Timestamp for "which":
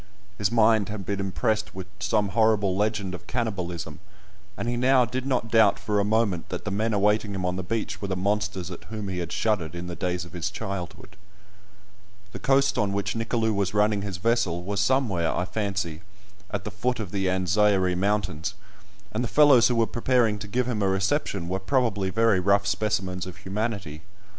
12.93-13.13